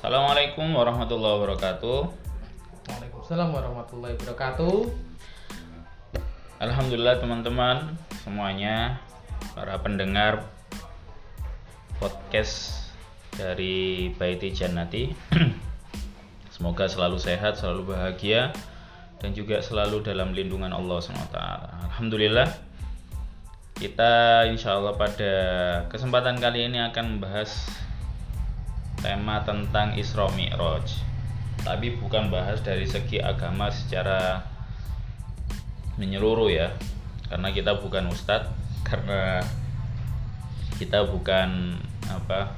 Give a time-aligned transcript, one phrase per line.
[0.00, 2.08] Assalamualaikum warahmatullahi wabarakatuh.
[2.88, 4.88] Waalaikumsalam warahmatullahi wabarakatuh.
[6.56, 8.96] Alhamdulillah teman-teman semuanya
[9.52, 10.48] para pendengar
[12.00, 12.88] podcast
[13.36, 15.12] dari Baiti Jannati.
[16.56, 18.56] Semoga selalu sehat, selalu bahagia
[19.20, 21.36] dan juga selalu dalam lindungan Allah SWT.
[21.92, 22.48] Alhamdulillah
[23.76, 25.32] kita insya Allah pada
[25.92, 27.68] kesempatan kali ini akan membahas
[29.00, 31.02] tema tentang Isra Mi'raj.
[31.60, 34.44] Tapi bukan bahas dari segi agama secara
[36.00, 36.72] menyeluruh ya.
[37.28, 38.52] Karena kita bukan ustadz
[38.88, 39.44] karena
[40.80, 41.76] kita bukan
[42.08, 42.56] apa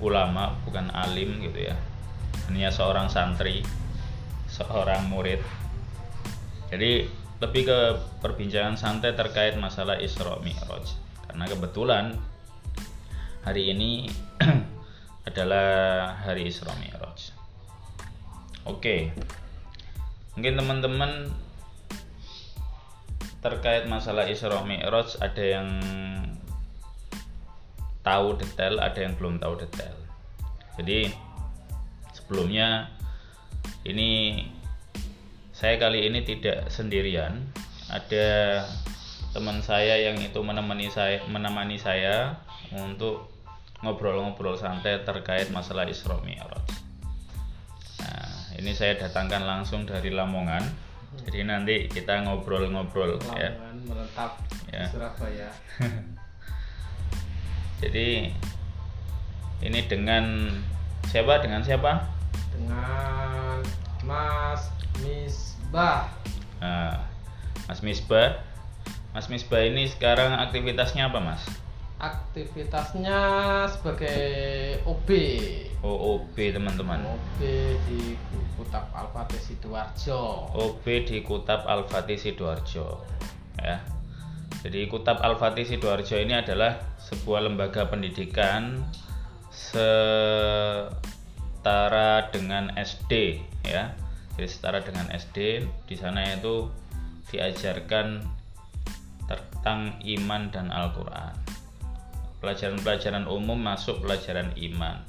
[0.00, 1.76] ulama bukan alim gitu ya.
[2.48, 3.64] Hanya seorang santri
[4.48, 5.40] seorang murid.
[6.70, 7.06] Jadi
[7.40, 7.78] lebih ke
[8.20, 10.92] perbincangan santai terkait masalah Isra Mi'raj.
[11.24, 12.04] Karena kebetulan
[13.40, 14.10] hari ini
[15.30, 17.30] adalah hari Isra Mi'raj.
[18.66, 19.14] Oke.
[20.34, 21.30] Mungkin teman-teman
[23.40, 25.68] terkait masalah Isra Mi'raj ada yang
[28.02, 29.96] tahu detail, ada yang belum tahu detail.
[30.76, 31.14] Jadi
[32.12, 32.90] sebelumnya
[33.86, 34.44] ini
[35.54, 37.44] saya kali ini tidak sendirian
[37.92, 38.28] ada
[39.30, 42.40] teman saya yang itu menemani saya menemani saya
[42.72, 43.30] untuk
[43.80, 46.68] ngobrol-ngobrol santai terkait masalah Isra Mi'raj.
[48.04, 50.90] Nah, ini saya datangkan langsung dari Lamongan.
[51.26, 53.56] Jadi nanti kita ngobrol-ngobrol ya.
[53.56, 54.32] Lamongan menetap
[54.70, 54.86] Ya.
[54.86, 55.50] Surabaya.
[57.82, 58.30] Jadi
[59.66, 60.54] ini dengan
[61.10, 61.42] siapa?
[61.42, 62.06] Dengan siapa?
[62.54, 63.58] Dengan
[64.06, 64.70] Mas
[65.02, 66.06] Misbah.
[66.62, 67.02] Nah,
[67.66, 68.46] Mas Misbah.
[69.10, 71.42] Mas Misbah ini sekarang aktivitasnya apa, Mas?
[72.00, 73.20] Aktivitasnya
[73.68, 74.24] sebagai
[74.88, 75.08] OB.
[75.84, 77.04] OOB teman-teman.
[77.04, 77.44] OB
[77.84, 78.16] di
[78.56, 80.48] Kutap Al-Fatih Sidoarjo.
[80.56, 83.04] OB di Kutap Al-Fatih Sidoarjo.
[83.60, 83.84] Ya.
[84.64, 88.80] Jadi Kutap Al-Fatih Sidoarjo ini adalah sebuah lembaga pendidikan
[89.52, 90.88] setara
[92.32, 93.92] dengan SD ya.
[94.40, 96.72] Jadi setara dengan SD di sana itu
[97.28, 98.24] diajarkan
[99.28, 101.49] tentang iman dan Al-Qur'an.
[102.40, 105.04] Pelajaran-pelajaran umum masuk pelajaran iman.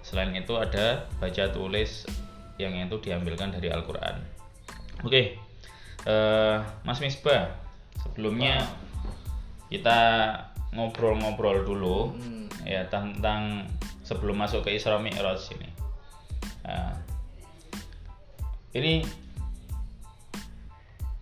[0.00, 2.08] Selain itu ada baca tulis
[2.56, 4.18] yang itu diambilkan dari Al-Qur'an.
[5.04, 5.36] Oke.
[6.08, 6.56] eh,
[6.88, 7.52] Mas Misbah,
[8.00, 8.64] sebelumnya
[9.68, 10.00] kita
[10.72, 12.48] ngobrol-ngobrol dulu Hmm.
[12.64, 13.68] ya tentang
[14.06, 15.68] sebelum masuk ke Isra Mi'raj ini.
[16.64, 16.96] Nah,
[18.72, 19.04] ini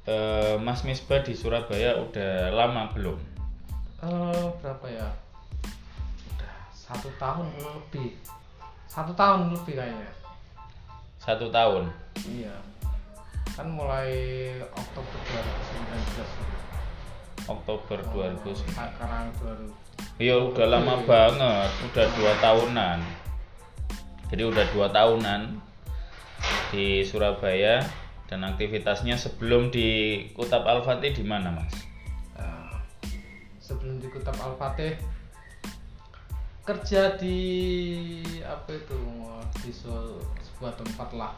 [0.07, 3.19] eh, Mas Misbah di Surabaya udah lama belum?
[4.07, 5.11] Eh, berapa ya?
[6.31, 8.15] Udah satu tahun lebih.
[8.87, 10.15] Satu tahun lebih kayaknya.
[11.19, 11.91] Satu tahun.
[12.23, 12.55] Iya.
[13.59, 14.15] Kan mulai
[14.71, 17.51] Oktober 2019.
[17.51, 18.63] Oktober 2009.
[18.63, 19.75] Sekarang baru
[20.17, 22.99] Iya udah lama banget, udah dua tahunan.
[24.33, 25.61] Jadi udah dua tahunan
[26.73, 27.85] di Surabaya
[28.31, 31.86] dan aktivitasnya sebelum di Kutap Al-Fatih di mana mas?
[33.67, 34.95] Sebelum di Kutap Al-Fatih
[36.63, 37.39] kerja di
[38.47, 38.99] apa itu
[39.63, 41.35] di sebuah tempat lah.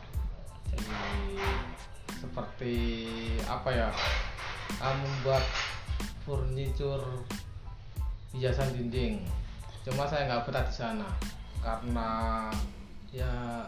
[0.68, 1.40] Jadi
[2.20, 2.76] seperti
[3.48, 3.88] apa ya
[4.84, 5.44] ah, membuat
[6.28, 7.24] furniture
[8.36, 9.24] hiasan dinding.
[9.88, 11.08] Cuma saya nggak betah di sana
[11.64, 12.08] karena
[13.08, 13.64] ya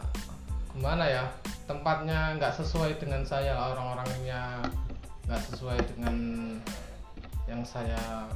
[0.76, 1.24] gimana ya
[1.64, 4.60] tempatnya nggak sesuai dengan saya orang-orangnya
[5.24, 6.16] nggak sesuai dengan
[7.48, 8.28] yang saya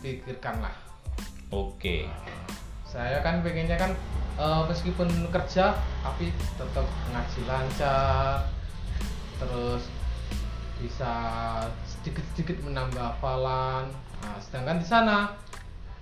[0.00, 0.74] pikirkan lah.
[1.50, 2.08] Oke,
[2.84, 3.92] saya kan pengennya kan
[4.40, 8.48] eh, meskipun kerja tapi tetap ngaji lancar
[9.40, 9.88] terus
[10.80, 11.12] bisa
[11.84, 13.88] sedikit-sedikit menambah hafalan.
[14.20, 15.16] Nah, sedangkan di sana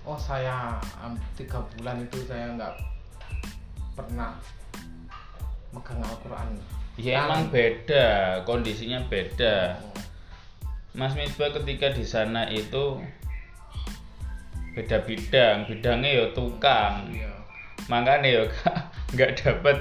[0.07, 0.79] oh saya
[1.35, 2.73] tiga bulan itu saya nggak
[3.93, 4.39] pernah
[5.75, 6.49] megang Al-Quran.
[6.99, 9.79] Ya emang beda, kondisinya beda.
[10.97, 12.99] Mas Misbah ketika di sana itu
[14.79, 17.11] beda bidang, bidangnya ya tukang.
[17.11, 17.27] Iya.
[17.91, 18.79] makanya ya Kak,
[19.13, 19.77] nggak dapat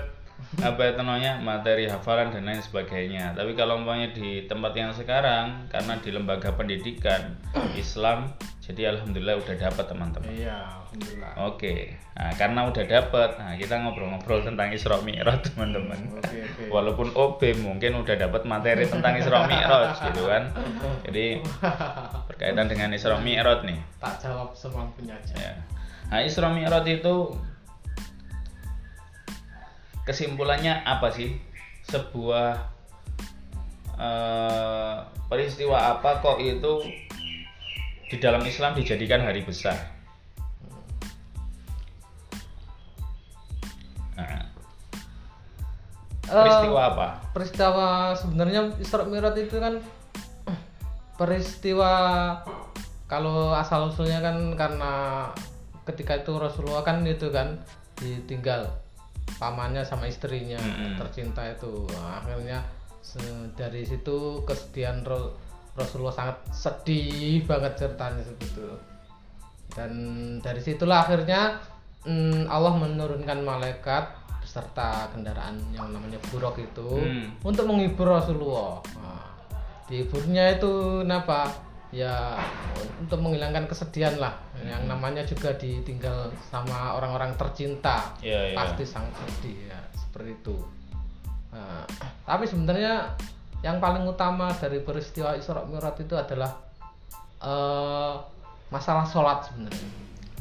[0.59, 3.37] apa itu namanya materi hafalan dan lain sebagainya.
[3.37, 7.37] Tapi kalau umpamanya di tempat yang sekarang karena di lembaga pendidikan
[7.77, 8.33] Islam
[8.69, 10.29] jadi alhamdulillah udah dapat teman-teman.
[10.29, 11.33] Iya alhamdulillah.
[11.49, 11.97] Oke.
[12.13, 15.97] Nah karena udah dapat nah kita ngobrol-ngobrol tentang Isra Mi'raj teman-teman.
[16.21, 16.63] Oke oke.
[16.69, 20.53] Walaupun OB mungkin udah dapat materi tentang Isra Mi'raj gitu kan.
[21.09, 21.41] Jadi
[22.29, 23.81] berkaitan dengan Isra Mi'raj nih.
[24.05, 25.33] Tak jawab semampunya aja.
[25.33, 25.53] Ya.
[26.09, 27.15] Nah, Isra Mi'raj itu
[30.09, 31.37] kesimpulannya apa sih?
[31.85, 32.57] Sebuah
[34.01, 34.97] eh,
[35.29, 36.89] peristiwa apa kok itu
[38.09, 39.77] di dalam Islam dijadikan hari besar?
[44.17, 44.49] Nah,
[46.25, 47.09] peristiwa Eh, apa?
[47.37, 49.77] peristiwa sebenarnya Isra Mi'raj itu kan
[51.21, 51.93] peristiwa
[53.05, 54.93] kalau asal usulnya kan karena
[55.85, 57.61] ketika itu Rasulullah kan itu kan
[57.97, 58.88] ditinggal
[59.37, 60.97] pamannya sama istrinya Mm-mm.
[60.97, 62.65] tercinta itu Nah, akhirnya
[63.55, 65.01] dari situ kesedihan
[65.73, 68.69] Rasulullah sangat sedih banget ceritanya seperti itu
[69.73, 69.93] dan
[70.41, 71.61] dari situlah akhirnya
[72.03, 74.05] mm, Allah menurunkan malaikat
[74.41, 77.29] beserta kendaraan yang namanya buruk itu Hmm.
[77.45, 78.81] untuk menghibur Rasulullah.
[78.97, 79.29] Nah,
[79.87, 81.53] dihiburnya itu kenapa?
[81.89, 82.37] Ya
[83.01, 84.37] untuk menghilangkan kesedihan lah.
[84.61, 88.13] Yang namanya juga ditinggal sama orang-orang tercinta.
[88.21, 88.57] Iya, iya.
[88.57, 90.57] Pasti sangat sedih ya seperti itu.
[91.49, 91.89] Nah,
[92.29, 93.17] tapi sebenarnya
[93.65, 96.51] yang paling utama dari peristiwa Isra Mi'raj itu adalah
[97.43, 98.15] eh,
[98.69, 99.91] masalah sholat sebenarnya.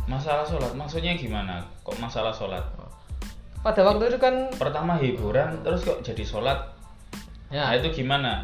[0.07, 2.63] masalah sholat maksudnya gimana kok masalah sholat
[3.59, 6.59] Pada waktu itu kan pertama hiburan terus kok jadi sholat
[7.51, 8.39] nah ya itu gimana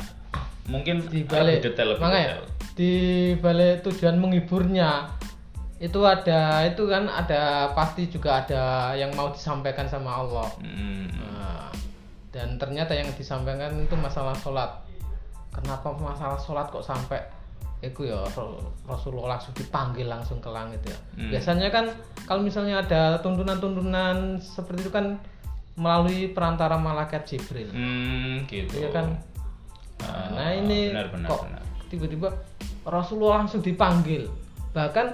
[0.67, 2.44] mungkin di lebih balik detail lebih makanya detail
[2.74, 2.94] di
[3.38, 5.10] balik tujuan menghiburnya.
[5.78, 10.48] Itu ada itu kan ada pasti juga ada yang mau disampaikan sama Allah.
[10.62, 11.68] Hmm, Nah,
[12.31, 14.70] dan ternyata yang disampaikan itu masalah sholat.
[15.54, 17.22] Kenapa masalah sholat kok sampai
[17.84, 18.24] itu ya
[18.88, 20.96] Rasulullah langsung dipanggil langsung ke langit ya?
[21.20, 21.30] Hmm.
[21.36, 21.92] biasanya kan
[22.24, 25.20] kalau misalnya ada tuntunan-tuntunan seperti itu kan
[25.75, 27.68] melalui perantara malaikat Jibril.
[27.75, 28.72] Hmm, gitu.
[28.80, 29.20] Iya kan?
[30.00, 31.62] Ah, nah ini benar benar kok benar
[31.94, 32.34] tiba-tiba
[32.84, 34.25] Rasulullah langsung dipanggil.
[34.74, 35.07] Bahkan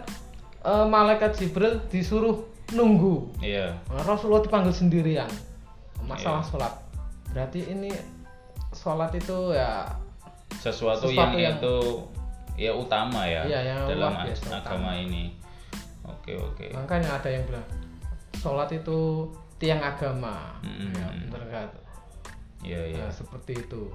[0.64, 2.40] eh, malaikat Jibril disuruh
[2.72, 3.28] nunggu.
[3.44, 3.76] Iya.
[3.92, 5.28] Nah, Rasulullah dipanggil sendirian
[6.08, 6.50] masalah Iya.
[6.50, 6.74] sholat.
[7.36, 7.92] Berarti ini
[8.72, 9.86] sholat itu ya
[10.60, 11.76] sesuatu, Sesuatu yang, yang- itu
[12.60, 15.32] ya utama ya Iya, yang dalam luar biasa ag- agama ini.
[16.04, 16.74] Oke oke.
[16.74, 17.68] Makanya ada yang bilang
[18.36, 19.30] sholat itu
[19.60, 20.56] tiang agama.
[20.64, 20.96] Mm-mm.
[20.96, 21.70] ya bener nggak?
[22.60, 23.08] iya iya.
[23.08, 23.88] Nah, seperti itu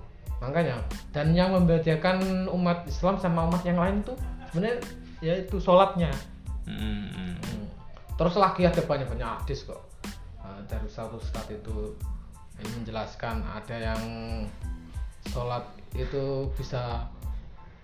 [0.43, 0.83] makanya
[1.15, 4.17] dan yang membedakan umat Islam sama umat yang lain tuh
[4.51, 4.79] sebenarnya
[5.25, 6.13] yaitu sholatnya.
[6.69, 7.65] Hmm, hmm.
[8.15, 9.83] Terus lagi ada banyak-banyak hadis kok.
[10.45, 11.97] Eh, dari satu ustadz itu
[12.61, 14.03] ini menjelaskan ada yang
[15.33, 15.65] sholat
[15.97, 17.09] itu bisa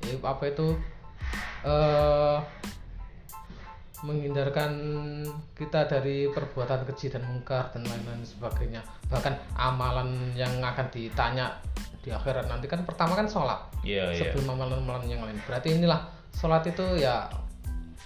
[0.05, 0.77] ya, apa itu
[1.67, 2.39] eh
[4.01, 4.73] menghindarkan
[5.53, 8.81] kita dari perbuatan keji dan mungkar dan lain-lain sebagainya.
[9.13, 11.53] Bahkan amalan yang akan ditanya
[12.01, 12.49] di akhirat.
[12.49, 13.61] Nanti kan pertama kan sholat.
[13.85, 14.33] Iya iya.
[14.33, 15.37] Sebelum amalan-amalan yang lain.
[15.45, 16.01] Berarti inilah
[16.33, 17.29] sholat itu ya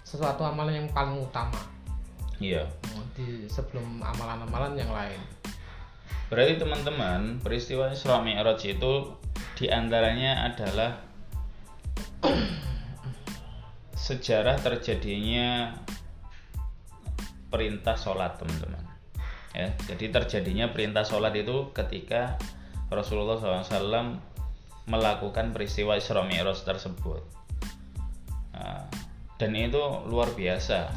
[0.03, 1.59] sesuatu amalan yang paling utama.
[2.43, 2.67] Iya.
[3.15, 5.21] Di sebelum amalan-amalan yang lain.
[6.29, 9.15] Berarti teman-teman, peristiwa Isra Mi'raj itu
[9.55, 10.99] di antaranya adalah
[14.07, 15.79] sejarah terjadinya
[17.55, 18.83] perintah sholat teman-teman.
[19.55, 22.35] Ya, jadi terjadinya perintah sholat itu ketika
[22.95, 24.17] Rasulullah SAW
[24.87, 27.23] melakukan peristiwa Isra Mi'raj tersebut.
[28.55, 28.87] Nah,
[29.37, 30.93] dan itu luar biasa.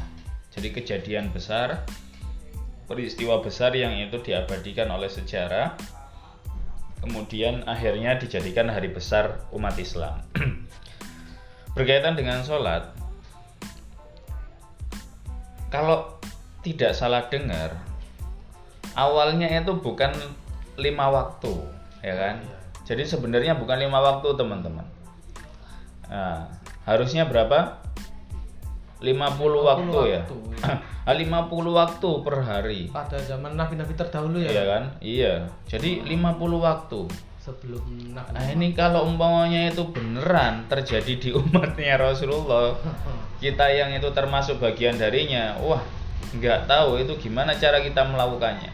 [0.54, 1.86] Jadi kejadian besar
[2.88, 5.76] peristiwa besar yang itu diabadikan oleh sejarah
[7.04, 10.24] kemudian akhirnya dijadikan hari besar umat Islam
[11.76, 12.90] berkaitan dengan sholat
[15.68, 16.16] kalau
[16.64, 17.76] tidak salah dengar
[18.96, 20.10] awalnya itu bukan
[20.80, 21.54] lima waktu
[22.02, 22.34] ya kan
[22.88, 24.86] jadi sebenarnya bukan lima waktu teman-teman
[26.08, 26.48] Nah,
[26.88, 27.84] harusnya berapa
[28.98, 29.12] 50,
[29.62, 30.36] waktu, ya waktu,
[31.08, 34.82] Ah, 50 waktu per hari pada zaman nabi-nabi terdahulu ya Iya kan?
[34.98, 35.34] Iya.
[35.68, 37.00] Jadi 50 waktu.
[37.38, 42.76] sebelum nabi Nah, ini kalau umpamanya itu beneran terjadi di umatnya Rasulullah,
[43.44, 45.80] kita yang itu termasuk bagian darinya, wah,
[46.36, 48.68] nggak tahu itu gimana cara kita melakukannya.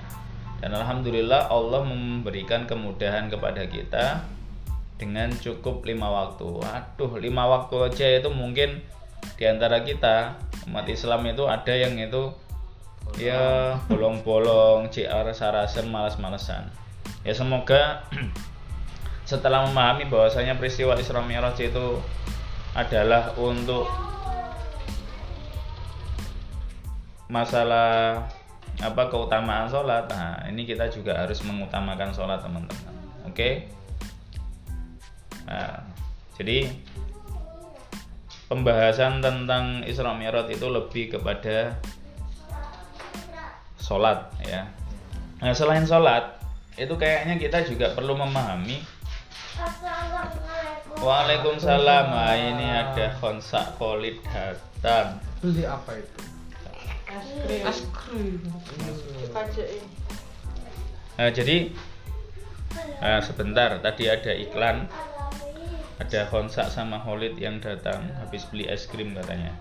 [0.64, 4.24] Dan alhamdulillah Allah memberikan kemudahan kepada kita
[4.96, 6.40] dengan cukup lima waktu.
[6.40, 8.80] Waduh, lima waktu aja itu mungkin
[9.36, 12.32] di antara kita umat Islam itu ada yang itu
[13.20, 16.72] ya bolong-bolong, CR sarasen, malas-malesan.
[17.28, 18.08] Ya semoga
[19.28, 22.00] setelah memahami bahwasanya peristiwa Isra Mi'raj itu
[22.72, 23.84] adalah untuk
[27.28, 28.24] masalah
[28.82, 32.94] apa keutamaan sholat nah ini kita juga harus mengutamakan sholat teman-teman
[33.28, 33.50] oke
[35.46, 35.84] nah
[36.34, 36.66] jadi
[38.50, 41.78] pembahasan tentang Isra Mi'raj itu lebih kepada
[43.78, 44.66] sholat ya
[45.38, 46.40] nah selain sholat
[46.74, 48.82] itu kayaknya kita juga perlu memahami
[50.98, 52.04] Waalaikumsalam.
[52.10, 55.22] Nah, ini ada konsak Khalid datang.
[55.38, 56.33] Beli apa itu?
[57.14, 58.42] Es krim.
[58.74, 59.86] krim.
[61.14, 61.70] Nah, jadi
[62.98, 64.90] nah, sebentar tadi ada iklan
[66.02, 69.54] ada konsak sama Khalid yang datang habis beli es krim katanya.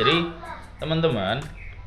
[0.00, 0.32] Jadi
[0.80, 1.44] teman-teman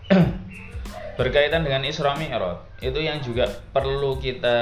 [1.18, 4.58] berkaitan dengan Isra Mi'raj itu yang juga perlu kita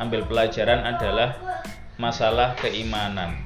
[0.00, 1.36] ambil pelajaran adalah
[2.00, 3.36] masalah keimanan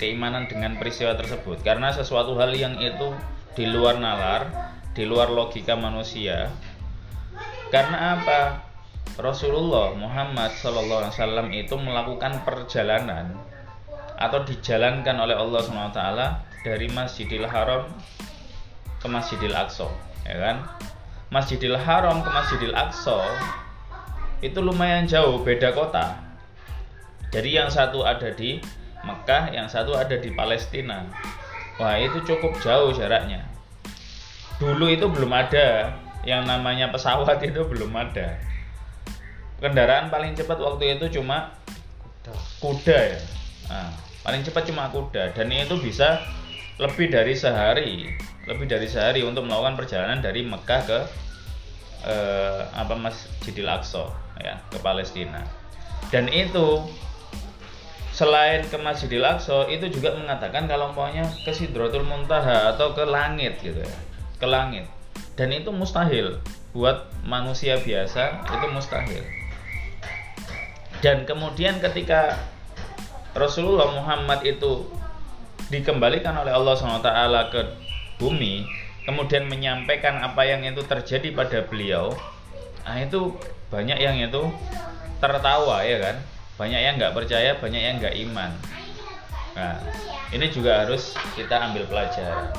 [0.00, 3.12] keimanan dengan peristiwa tersebut karena sesuatu hal yang itu
[3.60, 4.48] di luar nalar
[4.96, 6.48] di luar logika manusia.
[7.68, 8.64] Karena apa?
[9.20, 11.12] Rasulullah Muhammad SAW
[11.52, 13.36] itu melakukan perjalanan
[14.16, 16.00] atau dijalankan oleh Allah SWT
[16.64, 17.84] dari Masjidil Haram
[18.96, 19.92] ke Masjidil Aqsa
[20.24, 20.56] ya kan?
[21.28, 23.20] Masjidil Haram ke Masjidil Aqsa
[24.40, 26.16] itu lumayan jauh beda kota.
[27.28, 28.56] Jadi yang satu ada di
[29.04, 31.04] Mekah yang satu ada di Palestina.
[31.76, 33.49] Wah itu cukup jauh jaraknya
[34.60, 35.96] dulu itu belum ada.
[36.22, 38.36] Yang namanya pesawat itu belum ada.
[39.58, 41.56] Kendaraan paling cepat waktu itu cuma
[42.60, 42.98] kuda.
[43.16, 43.20] ya.
[43.72, 43.90] Nah,
[44.22, 45.32] paling cepat cuma kuda.
[45.32, 46.20] Dan itu bisa
[46.76, 48.12] lebih dari sehari.
[48.44, 51.00] Lebih dari sehari untuk melakukan perjalanan dari Mekah ke
[52.04, 55.44] eh, apa Masjidil Aqsa ya ke Palestina.
[56.08, 56.84] Dan itu
[58.16, 63.60] selain ke Masjidil Aqsa itu juga mengatakan kalau maunya ke Sidratul Muntaha atau ke langit
[63.60, 63.96] gitu ya
[64.40, 64.88] ke langit.
[65.36, 66.40] Dan itu mustahil.
[66.72, 69.22] Buat manusia biasa itu mustahil.
[71.04, 72.40] Dan kemudian ketika
[73.36, 74.88] Rasulullah Muhammad itu
[75.70, 77.10] dikembalikan oleh Allah SWT
[77.54, 77.60] ke
[78.18, 78.66] bumi
[79.06, 82.10] kemudian menyampaikan apa yang itu terjadi pada beliau
[82.82, 83.38] nah itu
[83.70, 84.50] banyak yang itu
[85.22, 86.16] tertawa ya kan?
[86.58, 88.50] Banyak yang nggak percaya banyak yang nggak iman.
[89.54, 89.78] Nah
[90.34, 92.50] ini juga harus kita ambil pelajaran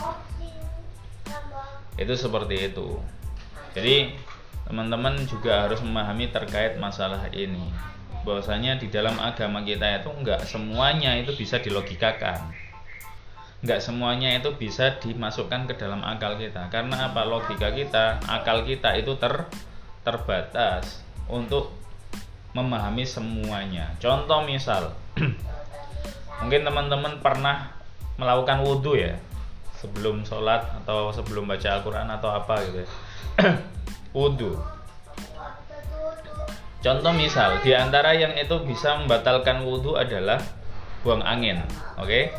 [2.02, 2.98] itu seperti itu.
[3.78, 4.18] Jadi
[4.68, 7.72] teman-teman juga harus memahami terkait masalah ini.
[8.22, 12.54] Bahwasanya di dalam agama kita itu nggak semuanya itu bisa dilogikakan.
[13.62, 16.70] Nggak semuanya itu bisa dimasukkan ke dalam akal kita.
[16.70, 17.26] Karena apa?
[17.26, 19.46] Logika kita akal kita itu ter
[20.02, 21.74] terbatas untuk
[22.52, 23.94] memahami semuanya.
[24.02, 24.92] Contoh misal
[26.42, 27.70] mungkin teman-teman pernah
[28.18, 29.18] melakukan wudhu ya
[29.82, 32.90] sebelum sholat atau sebelum baca Al-Quran atau apa gitu ya.
[34.18, 34.62] Wudhu
[36.82, 40.42] contoh misal di antara yang itu bisa membatalkan wudhu adalah
[41.06, 41.62] buang angin
[42.02, 42.10] oke?
[42.10, 42.34] Okay?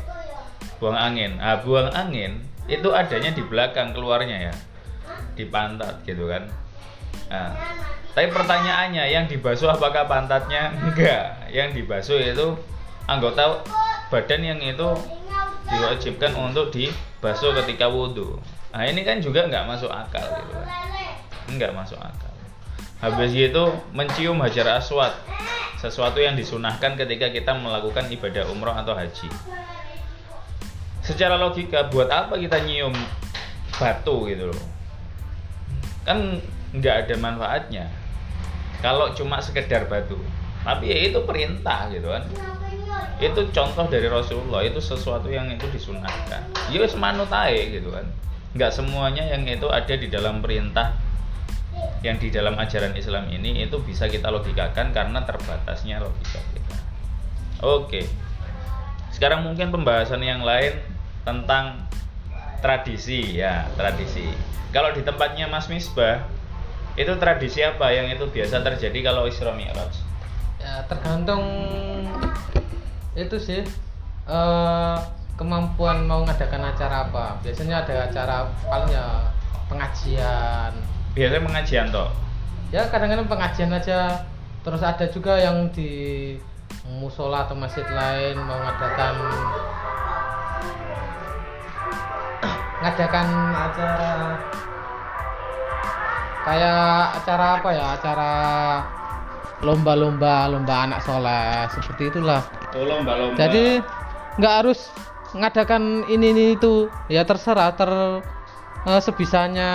[0.83, 1.39] buang angin.
[1.39, 4.55] Ah buang angin itu adanya di belakang keluarnya ya.
[5.39, 6.51] Di pantat gitu kan.
[7.31, 7.55] Nah,
[8.13, 10.75] tapi pertanyaannya yang dibasuh apakah pantatnya?
[10.75, 11.47] Enggak.
[11.55, 12.59] Yang dibasuh itu
[13.07, 13.63] anggota
[14.11, 14.91] badan yang itu
[15.69, 18.39] diwajibkan untuk dibasuh ketika wudhu.
[18.73, 20.69] Nah ini kan juga nggak masuk akal gitu kan.
[21.53, 22.33] Nggak masuk akal.
[23.03, 25.11] Habis itu mencium hajar aswad
[25.79, 29.27] sesuatu yang disunahkan ketika kita melakukan ibadah umroh atau haji.
[31.03, 32.95] Secara logika buat apa kita nyium
[33.75, 34.63] batu gitu loh?
[36.07, 36.39] Kan
[36.71, 37.87] nggak ada manfaatnya.
[38.79, 40.19] Kalau cuma sekedar batu.
[40.63, 42.23] Tapi ya itu perintah gitu kan
[43.23, 46.43] itu contoh dari Rasulullah itu sesuatu yang itu disunahkan.
[46.75, 47.31] Ya semanut
[47.71, 48.07] gitu kan.
[48.53, 50.99] Nggak semuanya yang itu ada di dalam perintah
[52.03, 56.77] yang di dalam ajaran Islam ini itu bisa kita logikakan karena terbatasnya logika kita.
[57.63, 58.11] Oke.
[59.15, 60.83] Sekarang mungkin pembahasan yang lain
[61.23, 61.87] tentang
[62.59, 64.27] tradisi ya tradisi.
[64.75, 66.27] Kalau di tempatnya Mas Misbah
[66.99, 69.95] itu tradisi apa yang itu biasa terjadi kalau Isra Mi'raj?
[70.61, 71.43] Ya tergantung
[73.13, 73.61] itu sih
[74.25, 74.97] uh,
[75.37, 77.37] kemampuan mau ngadakan acara apa?
[77.45, 78.37] Biasanya ada acara
[78.69, 79.07] paling ya
[79.69, 80.73] pengajian.
[81.13, 82.09] Biasanya pengajian toh?
[82.73, 84.25] Ya kadang-kadang pengajian aja.
[84.63, 86.33] Terus ada juga yang di
[86.87, 89.15] musola atau masjid lain mau ngadakan
[92.83, 94.13] ngadakan acara
[96.47, 96.87] kayak
[97.19, 97.87] acara apa ya?
[97.99, 98.33] Acara
[99.63, 102.43] lomba-lomba lomba anak soleh seperti itulah
[102.77, 103.37] oh, lomba-lomba.
[103.37, 103.81] Jadi
[104.41, 104.89] nggak harus
[105.37, 106.89] ngadakan ini, ini itu.
[107.09, 107.91] Ya terserah ter
[108.85, 109.71] uh, sebisanya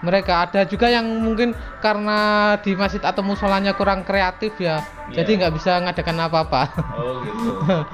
[0.00, 0.48] mereka.
[0.48, 1.52] Ada juga yang mungkin
[1.84, 4.80] karena di masjid atau musolanya kurang kreatif ya
[5.12, 5.20] yeah.
[5.20, 6.62] jadi nggak bisa ngadakan apa-apa.
[6.96, 7.50] Oh gitu.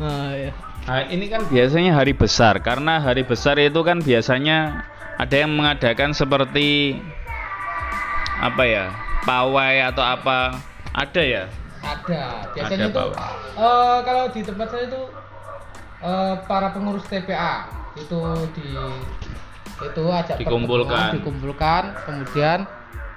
[0.00, 0.56] Nah, ya.
[0.88, 2.56] Nah, ini kan biasanya hari besar.
[2.64, 4.88] Karena hari besar itu kan biasanya
[5.20, 6.96] ada yang mengadakan seperti
[8.40, 8.88] apa ya?
[9.28, 10.56] pawai atau apa.
[10.96, 11.44] Ada ya
[11.80, 13.32] ada biasanya Ada, Pak.
[13.56, 15.02] eh, kalau di tempat saya itu
[16.00, 17.54] eh, para pengurus TPA
[17.94, 18.20] itu
[18.52, 18.68] di
[19.80, 21.16] itu ajak Dikumpulkan.
[21.16, 22.58] dikumpulkan kemudian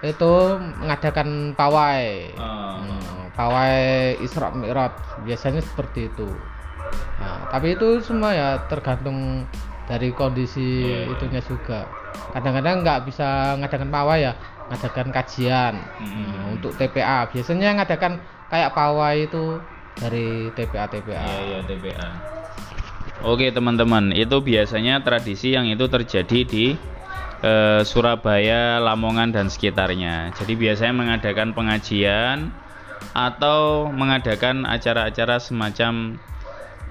[0.02, 0.34] itu
[0.78, 2.80] mengadakan pawai Oh.
[2.80, 3.76] Hmm, pawai
[4.18, 4.92] Isra Mi'raj
[5.22, 6.28] biasanya seperti itu
[7.20, 9.44] nah, tapi itu semua ya tergantung
[9.84, 11.12] dari kondisi iya.
[11.12, 11.84] itunya juga
[12.32, 13.28] kadang-kadang nggak bisa
[13.60, 14.34] ngadakan pawai ya
[14.66, 16.24] ngadakan kajian Hmm.
[16.26, 19.60] Nah, untuk TPA biasanya ngadakan kayak pawai itu
[19.98, 22.08] dari TPA TPA Iya iya TPA.
[23.24, 26.76] Oke teman-teman, itu biasanya tradisi yang itu terjadi di
[27.40, 30.36] eh, Surabaya, Lamongan dan sekitarnya.
[30.36, 32.52] Jadi biasanya mengadakan pengajian
[33.16, 36.20] atau mengadakan acara-acara semacam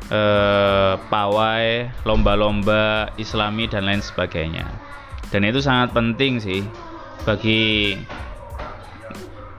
[0.09, 4.65] eh, pawai, lomba-lomba Islami dan lain sebagainya.
[5.29, 6.65] Dan itu sangat penting sih
[7.29, 7.97] bagi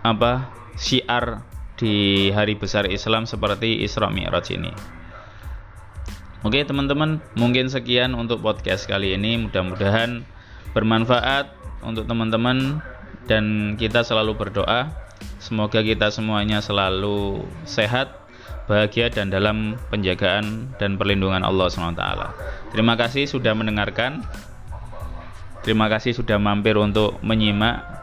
[0.02, 1.53] apa syiar
[1.84, 4.72] di hari besar Islam seperti Isra Mi'raj ini.
[6.48, 9.36] Oke teman-teman, mungkin sekian untuk podcast kali ini.
[9.36, 10.24] Mudah-mudahan
[10.72, 11.52] bermanfaat
[11.84, 12.80] untuk teman-teman
[13.28, 14.92] dan kita selalu berdoa
[15.44, 18.16] semoga kita semuanya selalu sehat,
[18.68, 22.04] bahagia dan dalam penjagaan dan perlindungan Allah SWT.
[22.72, 24.24] Terima kasih sudah mendengarkan.
[25.64, 28.03] Terima kasih sudah mampir untuk menyimak.